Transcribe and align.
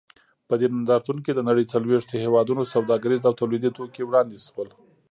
په 0.47 0.53
دې 0.59 0.67
نندارتون 0.75 1.17
کې 1.25 1.31
د 1.33 1.39
نړۍ 1.49 1.65
څلوېښتو 1.73 2.15
هېوادونو 2.23 2.63
سوداګریز 2.73 3.21
او 3.25 3.37
تولیدي 3.39 3.69
توکي 3.77 4.01
وړاندې 4.05 4.37
شول. 4.45 4.67